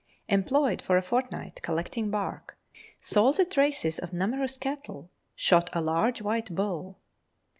Employed 0.27 0.81
for 0.81 0.97
a 0.97 1.01
fortnight 1.03 1.61
collecting 1.61 2.09
bark; 2.09 2.57
saw 2.99 3.31
the 3.31 3.45
traces 3.45 3.99
of 3.99 4.11
numerous 4.13 4.57
cattle; 4.57 5.11
shot 5.35 5.69
a 5.73 5.79
large 5.81 6.23
white 6.23 6.55
bull. 6.55 6.97